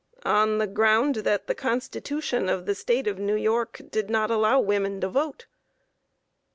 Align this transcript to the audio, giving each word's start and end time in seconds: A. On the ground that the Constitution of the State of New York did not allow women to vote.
A. 0.25 0.29
On 0.29 0.57
the 0.57 0.65
ground 0.65 1.17
that 1.17 1.45
the 1.45 1.53
Constitution 1.53 2.49
of 2.49 2.65
the 2.65 2.73
State 2.73 3.05
of 3.05 3.19
New 3.19 3.35
York 3.35 3.83
did 3.91 4.09
not 4.09 4.31
allow 4.31 4.59
women 4.59 4.99
to 5.01 5.07
vote. 5.07 5.45